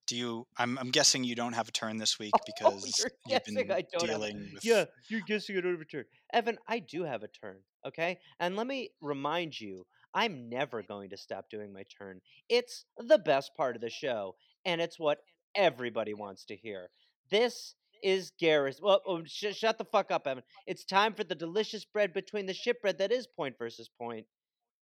[0.07, 3.11] do you I'm I'm guessing you don't have a turn this week Oh, because you're
[3.25, 5.85] you've guessing been I don't have dealing with Yeah, you're guessing I don't have a
[5.85, 6.05] turn.
[6.33, 8.19] Evan, I do have a turn, okay?
[8.39, 12.21] And let me remind you, I'm never going to stop doing my turn.
[12.49, 15.19] It's the best part of the show, and it's what
[15.55, 16.89] everybody wants to hear.
[17.29, 18.81] This is Garrus.
[18.81, 20.43] Well, oh, sh- shut the fuck up, Evan.
[20.67, 24.25] It's time for the delicious bread between the shitbread that is point versus point.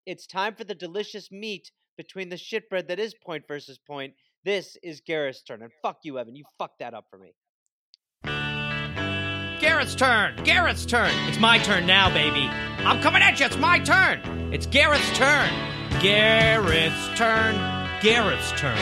[0.05, 4.13] It's time for the delicious meat between the shitbread that is point versus point.
[4.43, 6.35] This is Garrett's turn, and fuck you, Evan.
[6.35, 7.33] You fucked that up for me.
[9.59, 10.35] Garrett's turn.
[10.43, 11.11] Garrett's turn.
[11.29, 12.47] It's my turn now, baby.
[12.85, 13.45] I'm coming at you.
[13.45, 14.19] It's my turn.
[14.53, 15.49] It's Garrett's turn.
[16.01, 17.55] Garrett's turn.
[18.01, 18.77] Garrett's turn.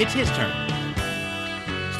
[0.00, 0.63] It's his turn.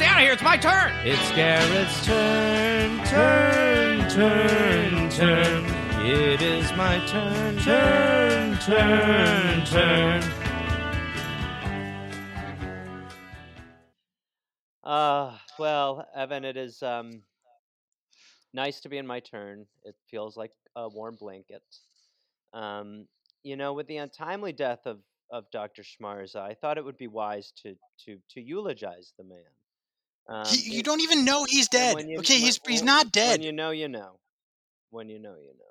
[0.04, 0.32] Stay out of here.
[0.34, 0.92] It's my turn.
[1.02, 3.06] It's Garrett's turn.
[3.06, 5.64] Turn, turn, turn.
[6.04, 7.56] It is my turn.
[7.60, 10.22] Turn, turn, turn.
[14.82, 17.22] Uh, well, Evan, it is um
[18.52, 19.64] nice to be in my turn.
[19.84, 21.62] It feels like a warm blanket.
[22.52, 23.06] Um,
[23.42, 24.98] you know, with the untimely death of
[25.30, 25.82] of Dr.
[25.82, 29.48] Schmarza, I thought it would be wise to to to eulogize the man.
[30.28, 31.96] Um, He, you it- don't even know he's dead.
[32.08, 33.40] you- Okay, when- he's he's not dead.
[33.40, 34.20] When you know, you know.
[34.90, 35.64] When you know, you know.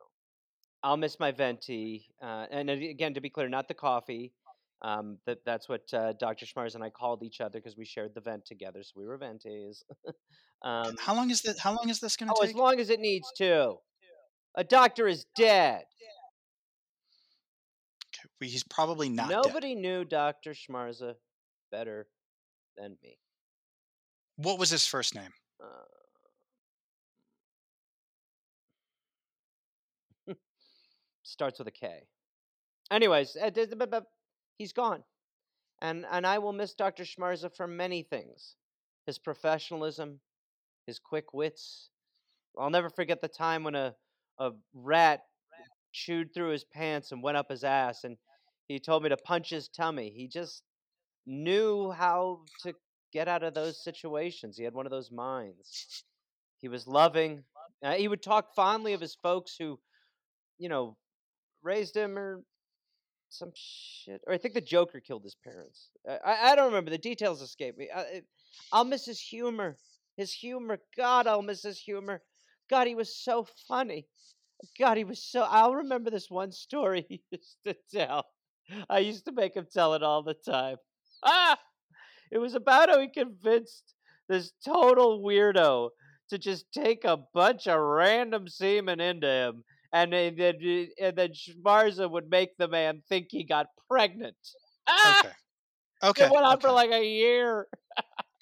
[0.83, 4.33] I'll miss my venti, uh, and uh, again, to be clear, not the coffee.
[4.81, 6.45] Um, that that's what uh, Dr.
[6.45, 9.17] Schmarz and I called each other because we shared the vent together, so we were
[9.17, 9.83] venties.
[10.61, 11.57] um, How long is that?
[11.57, 12.49] How long is this going to oh, take?
[12.49, 13.75] as long as it needs to.
[14.55, 15.85] A doctor is dead.
[18.09, 19.41] Okay, well, he's probably not dead.
[19.45, 20.51] Nobody knew Dr.
[20.51, 21.15] Schmarza
[21.71, 22.07] better
[22.77, 23.17] than me.
[24.35, 25.31] What was his first name?
[30.27, 30.33] Uh,
[31.23, 32.07] starts with a K.
[32.91, 33.51] Anyways, uh,
[34.57, 35.03] he's gone,
[35.81, 38.55] and and I will miss Doctor Schmarza for many things:
[39.05, 40.19] his professionalism,
[40.87, 41.89] his quick wits.
[42.57, 43.95] I'll never forget the time when a
[44.39, 45.21] a rat
[45.93, 48.17] chewed through his pants and went up his ass, and
[48.67, 50.11] he told me to punch his tummy.
[50.11, 50.63] He just
[51.25, 52.73] knew how to
[53.13, 54.57] get out of those situations.
[54.57, 56.03] He had one of those minds.
[56.61, 57.43] He was loving.
[57.83, 59.77] Uh, he would talk fondly of his folks who,
[60.57, 60.97] you know,
[61.63, 62.43] raised him or
[63.29, 64.21] some shit.
[64.27, 65.89] Or I think the Joker killed his parents.
[66.07, 66.91] Uh, I, I don't remember.
[66.91, 67.89] The details escape me.
[67.95, 68.21] I, I-
[68.71, 69.77] I'll miss his humor.
[70.17, 70.79] His humor.
[70.97, 72.21] God, I'll miss his humor.
[72.69, 74.07] God, he was so funny.
[74.79, 75.43] God, he was so.
[75.43, 78.25] I'll remember this one story he used to tell.
[78.89, 80.77] I used to make him tell it all the time.
[81.23, 81.57] Ah!
[82.33, 83.93] It was about how he convinced
[84.27, 85.89] this total weirdo
[86.29, 92.09] to just take a bunch of random semen into him, and then and then Schmarza
[92.09, 94.35] would make the man think he got pregnant.
[94.87, 95.21] Ah!
[96.03, 96.09] Okay.
[96.09, 96.25] Okay.
[96.25, 96.67] It went on okay.
[96.67, 97.67] for like a year.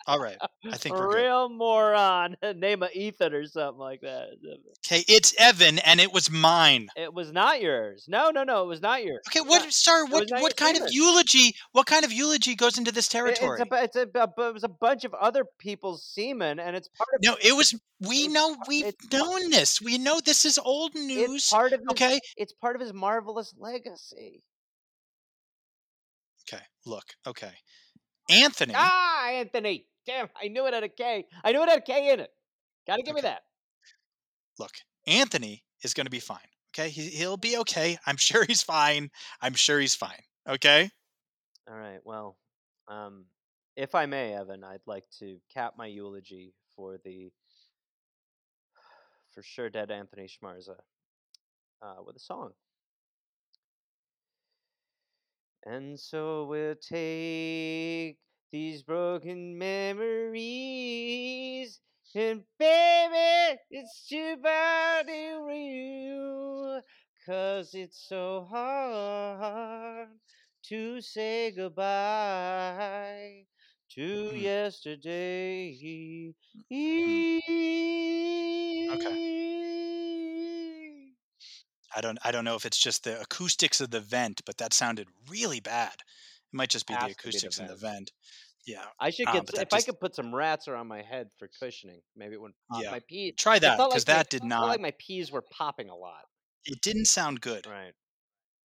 [0.07, 0.37] All right.
[0.71, 1.17] I think we're good.
[1.23, 2.35] real moron.
[2.55, 4.29] Name of Ethan or something like that.
[4.85, 6.87] Okay, it's Evan, and it was mine.
[6.95, 8.05] It was not yours.
[8.07, 8.63] No, no, no.
[8.63, 9.21] It was not yours.
[9.29, 10.05] Okay, what, not- sir?
[10.07, 11.53] What what kind of eulogy?
[11.71, 13.59] What kind of eulogy goes into this It- territory?
[13.61, 17.09] It's a, it's a, it was a bunch of other people's semen, and it's part
[17.15, 17.79] of No, it was.
[17.99, 18.55] We know.
[18.67, 19.79] We've it's known this.
[19.81, 21.49] We know this is old it's news.
[21.49, 22.19] part of his, Okay.
[22.37, 24.41] It's part of his marvelous legacy.
[26.51, 26.63] Okay.
[26.85, 27.05] Look.
[27.27, 27.51] Okay.
[28.29, 28.73] Anthony.
[28.75, 29.85] Ah, Anthony.
[30.05, 31.25] Damn, I knew it had a K.
[31.43, 32.31] I knew it had a K in it.
[32.87, 33.43] Gotta give me that.
[34.59, 34.71] Look.
[35.07, 36.39] Anthony is going to be fine.
[36.73, 36.89] Okay.
[36.89, 37.97] He, he'll be okay.
[38.05, 39.09] I'm sure he's fine.
[39.41, 40.21] I'm sure he's fine.
[40.47, 40.89] Okay.
[41.69, 41.99] All right.
[42.03, 42.37] Well,
[42.87, 43.25] um,
[43.75, 47.31] if I may, Evan, I'd like to cap my eulogy for the
[49.33, 50.77] for sure dead Anthony Schmarza
[51.81, 52.51] uh, with a song.
[55.63, 58.17] And so we'll take
[58.51, 60.41] these broken memories,
[62.15, 66.81] and baby, it's too bad to real,
[67.25, 70.09] cause it's so hard
[70.63, 73.45] to say goodbye
[73.89, 74.35] to Hmm.
[74.35, 75.75] yesterday.
[81.95, 82.17] I don't.
[82.23, 85.59] I don't know if it's just the acoustics of the vent, but that sounded really
[85.61, 86.03] bad.
[86.53, 88.11] It might just be the to be the acoustics in the vent.
[88.67, 88.83] Yeah.
[88.99, 91.49] I should Um, get that if I could put some rats around my head for
[91.59, 92.01] cushioning.
[92.15, 92.83] Maybe it wouldn't pop.
[92.83, 92.91] Yeah.
[92.91, 93.33] My peas.
[93.37, 94.67] Try that because like my- that did it felt not.
[94.67, 96.25] like my peas were popping a lot.
[96.65, 97.65] it didn't sound good.
[97.65, 97.93] Right.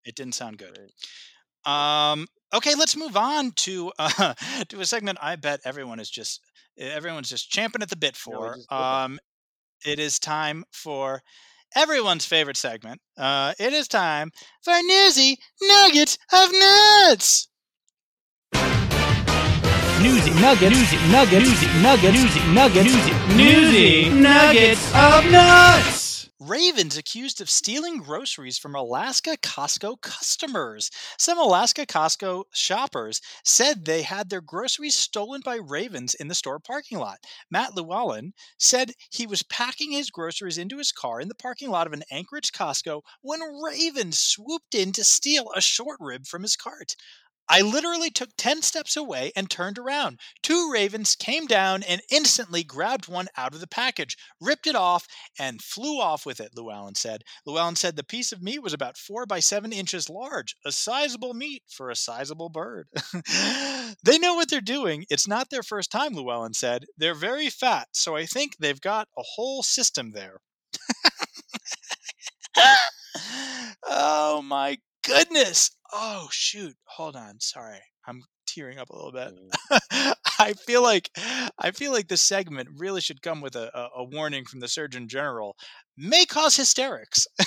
[0.04, 0.78] It didn't sound good.
[0.78, 2.12] right.
[2.12, 4.34] Um, okay, let's move on to uh,
[4.69, 5.17] to a segment.
[5.21, 6.41] I bet everyone is just
[6.78, 8.56] everyone's just champing at the bit for.
[8.56, 8.84] just did that.
[8.84, 9.19] um,
[9.86, 11.21] it is time for
[11.76, 13.00] everyone's favorite segment.
[13.17, 14.32] Uh, it is time
[14.63, 17.48] for newsy nuggets of nuts.
[20.05, 20.77] Newsy nuggets.
[20.77, 21.49] Newsy nuggets.
[21.49, 22.13] Newsy nuggets.
[22.13, 22.93] Newsy nuggets.
[22.93, 26.29] Newsy, newsy nuggets of nuts.
[26.39, 30.91] Ravens accused of stealing groceries from Alaska Costco customers.
[31.17, 36.59] Some Alaska Costco shoppers said they had their groceries stolen by ravens in the store
[36.59, 37.17] parking lot.
[37.49, 41.87] Matt Llewellyn said he was packing his groceries into his car in the parking lot
[41.87, 46.55] of an Anchorage Costco when ravens swooped in to steal a short rib from his
[46.55, 46.95] cart.
[47.47, 50.19] I literally took 10 steps away and turned around.
[50.41, 55.08] Two ravens came down and instantly grabbed one out of the package, ripped it off,
[55.38, 57.23] and flew off with it, Llewellyn said.
[57.45, 61.34] Llewellyn said the piece of meat was about four by seven inches large, a sizable
[61.34, 62.88] meat for a sizable bird.
[64.03, 65.05] they know what they're doing.
[65.10, 66.86] It's not their first time, Llewellyn said.
[66.97, 70.41] They're very fat, so I think they've got a whole system there.
[73.88, 75.71] oh my goodness.
[75.93, 76.75] Oh shoot.
[76.85, 77.39] Hold on.
[77.39, 77.79] Sorry.
[78.07, 79.33] I'm tearing up a little bit.
[80.39, 81.09] I feel like
[81.57, 84.67] I feel like this segment really should come with a, a, a warning from the
[84.67, 85.55] Surgeon General.
[85.97, 87.27] May cause hysterics.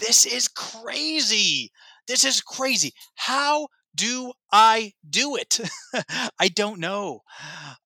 [0.00, 1.70] this is crazy.
[2.06, 2.92] This is crazy.
[3.14, 5.60] How do I do it?
[6.38, 7.20] I don't know.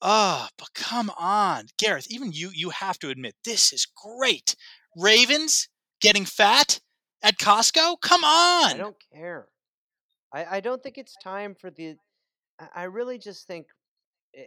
[0.03, 2.07] Ah, but come on, Gareth.
[2.11, 4.57] Even you, you have to admit this is great.
[4.97, 5.69] Ravens
[6.01, 6.81] getting fat
[7.23, 8.01] at Costco.
[8.01, 8.75] Come on.
[8.75, 9.49] I don't care.
[10.33, 11.97] I, I don't think it's time for the.
[12.75, 13.67] I- really just think
[14.37, 14.43] eh,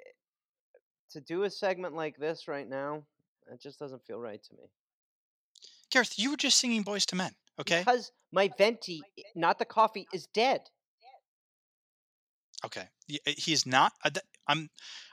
[1.11, 3.03] to do a segment like this right now,
[3.51, 4.63] it just doesn't feel right to me.
[5.91, 7.31] Gareth, you were just singing Boyz II Men.
[7.59, 7.79] Okay.
[7.79, 9.01] Because my venti,
[9.35, 10.61] not the coffee, is dead.
[12.65, 12.87] Okay.
[13.09, 13.93] Y- uh, He's not.
[14.05, 14.69] uh, th- I'm.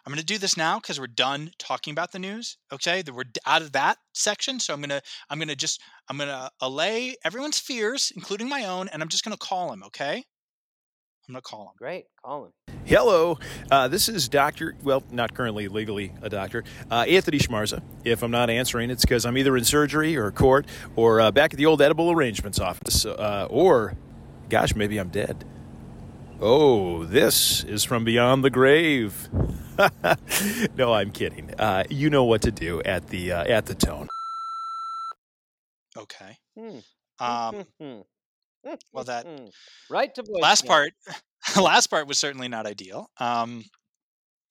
[0.06, 2.56] I'm going to do this now because we're done talking about the news.
[2.72, 4.58] Okay, we're out of that section.
[4.58, 5.02] So I'm gonna.
[5.28, 5.80] I'm gonna just.
[6.08, 9.82] I'm gonna allay everyone's fears, including my own, and I'm just gonna call him.
[9.84, 10.24] Okay.
[11.28, 11.72] I'm gonna call him.
[11.76, 12.52] Great, call him.
[12.86, 13.38] Hello,
[13.70, 14.74] uh, this is Doctor.
[14.82, 17.82] Well, not currently legally a doctor, uh, Anthony Schmarza.
[18.02, 20.64] If I'm not answering, it's because I'm either in surgery or court
[20.96, 23.92] or uh, back at the old edible arrangements office, uh, or,
[24.48, 25.44] gosh, maybe I'm dead.
[26.40, 29.28] Oh, this is from beyond the grave.
[30.76, 31.52] no, I'm kidding.
[31.58, 34.06] Uh, you know what to do at the uh, at the tone.
[35.96, 36.38] Okay.
[36.56, 36.78] Hmm.
[37.18, 37.64] Um.
[37.80, 38.00] Hmm.
[38.92, 39.26] Well, that
[39.88, 40.42] right to voice.
[40.42, 40.90] last part.
[41.56, 43.10] last part was certainly not ideal.
[43.18, 43.64] Um.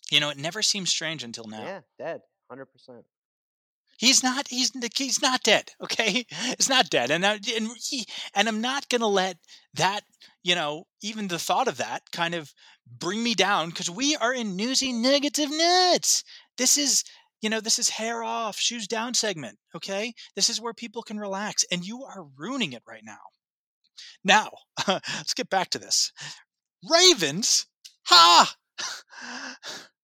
[0.10, 1.62] You know, it never seemed strange until now.
[1.62, 3.06] Yeah, dead, hundred percent.
[3.97, 4.47] He's not.
[4.47, 5.71] He's he's not dead.
[5.81, 8.05] Okay, it's not dead, and I, and he
[8.36, 9.38] and I'm not gonna let
[9.73, 10.01] that.
[10.43, 12.53] You know, even the thought of that kind of
[12.86, 16.23] bring me down because we are in newsy negative nuts.
[16.57, 17.03] This is.
[17.39, 19.60] You know, this is hair off, shoes down segment.
[19.75, 23.19] Okay, this is where people can relax, and you are ruining it right now.
[24.23, 24.49] Now,
[24.88, 26.12] let's get back to this.
[26.89, 27.67] Ravens,
[28.05, 28.55] ha!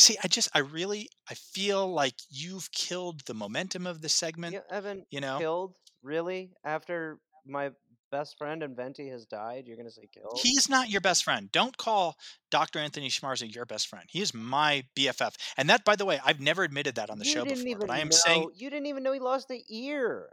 [0.00, 4.54] See, I just, I really, I feel like you've killed the momentum of the segment.
[4.54, 7.70] Yeah, Evan, You know, killed really after my
[8.10, 9.64] best friend Anthony has died.
[9.66, 10.38] You're gonna say killed?
[10.42, 11.50] he's not your best friend.
[11.52, 12.16] Don't call
[12.50, 12.78] Dr.
[12.78, 14.06] Anthony Schmarza your best friend.
[14.08, 15.34] He is my BFF.
[15.56, 17.68] And that, by the way, I've never admitted that on the you show didn't before,
[17.68, 20.28] even but I am know, saying you didn't even know he lost the ear.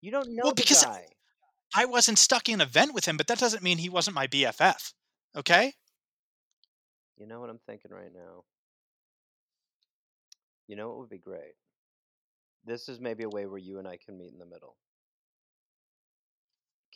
[0.00, 1.06] You don't know Well, the because- guy.
[1.74, 4.26] I wasn't stuck in an event with him, but that doesn't mean he wasn't my
[4.26, 4.92] BFF.
[5.34, 5.72] Okay?
[7.22, 8.42] You know what I'm thinking right now?
[10.66, 11.54] You know what would be great?
[12.64, 14.76] This is maybe a way where you and I can meet in the middle.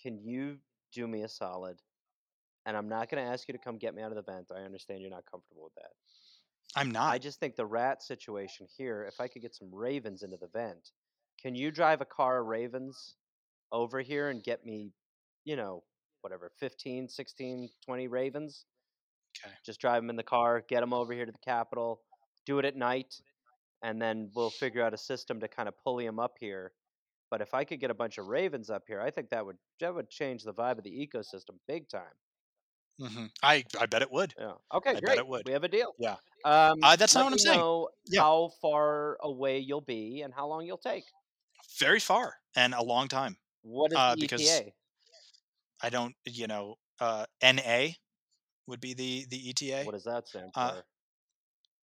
[0.02, 0.56] Can you
[0.92, 1.78] do me a solid?
[2.66, 4.50] And I'm not going to ask you to come get me out of the vent.
[4.52, 5.92] I understand you're not comfortable with that.
[6.74, 7.12] I'm not.
[7.12, 10.48] I just think the rat situation here, if I could get some ravens into the
[10.48, 10.90] vent,
[11.40, 13.14] can you drive a car of ravens
[13.70, 14.90] over here and get me,
[15.44, 15.84] you know,
[16.22, 18.64] whatever, 15, 16, 20 ravens?
[19.44, 19.54] Okay.
[19.64, 22.00] Just drive them in the car, get them over here to the Capitol,
[22.44, 23.20] do it at night,
[23.82, 26.72] and then we'll figure out a system to kind of pulley them up here.
[27.30, 29.58] But if I could get a bunch of ravens up here, I think that would
[29.80, 32.14] that would change the vibe of the ecosystem big time.
[32.98, 34.34] hmm I, I bet it would.
[34.38, 34.54] Yeah.
[34.72, 35.18] Okay, bet great.
[35.18, 35.46] it would.
[35.46, 35.94] We have a deal.
[35.98, 36.16] Yeah.
[36.44, 37.86] Um, Uh, that's not what I'm saying.
[38.06, 38.20] Yeah.
[38.20, 41.04] How far away you'll be and how long you'll take.
[41.78, 43.36] Very far and a long time.
[43.62, 44.72] What is Uh, the because ETA?
[45.82, 47.96] I don't, you know, uh, NA
[48.66, 49.84] would be the, the ETA.
[49.84, 50.60] What does that stand for?
[50.60, 50.80] Uh,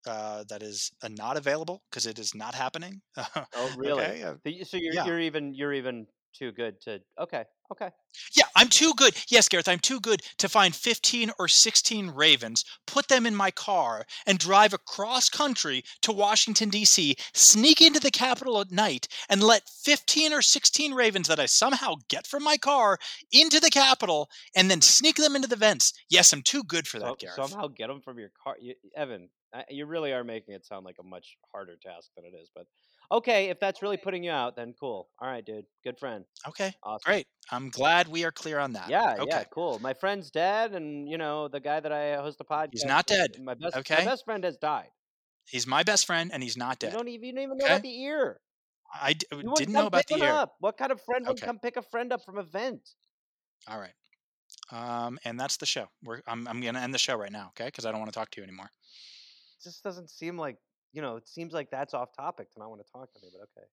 [0.05, 3.01] uh, that is uh, not available because it is not happening.
[3.55, 4.03] oh, really?
[4.03, 5.05] okay, uh, So you're yeah.
[5.05, 6.99] you're even you're even too good to.
[7.19, 7.43] Okay.
[7.71, 7.89] Okay.
[8.37, 9.15] Yeah, I'm too good.
[9.29, 13.49] Yes, Gareth, I'm too good to find 15 or 16 ravens, put them in my
[13.49, 19.41] car, and drive across country to Washington, D.C., sneak into the Capitol at night, and
[19.41, 22.99] let 15 or 16 ravens that I somehow get from my car
[23.31, 25.93] into the Capitol, and then sneak them into the vents.
[26.09, 27.49] Yes, I'm too good for that, So, Gareth.
[27.49, 29.29] somehow get them from your car, you, Evan.
[29.69, 32.49] You really are making it sound like a much harder task than it is.
[32.53, 32.65] But
[33.11, 35.09] okay, if that's really putting you out, then cool.
[35.19, 35.65] All right, dude.
[35.83, 36.25] Good friend.
[36.47, 37.01] Okay, Awesome.
[37.05, 37.27] great.
[37.51, 38.89] I'm glad we are clear on that.
[38.89, 39.25] Yeah, okay.
[39.27, 39.79] yeah, cool.
[39.79, 42.69] My friend's dead, and you know the guy that I host the podcast.
[42.71, 43.97] He's not dead, My best, okay?
[43.97, 44.89] my best friend has died.
[45.45, 46.93] He's my best friend, and he's not You dead.
[46.93, 48.39] don't even, you don't even know about the ear.
[48.93, 50.31] I d- didn't know about the ear.
[50.31, 50.55] Up.
[50.59, 51.45] What kind of friend would Okay.
[51.45, 52.95] come pick a friend up from a vent?
[53.67, 53.93] All right.
[54.71, 55.87] Um, and that's the show.
[56.03, 57.65] We're, I'm, I'm going to end the show right now, okay?
[57.65, 58.69] Because I don't want to talk to you anymore.
[59.59, 60.57] It just doesn't seem like
[60.93, 61.17] you know.
[61.17, 63.29] It seems like that's off topic to not want to talk to me.
[63.33, 63.67] But okay.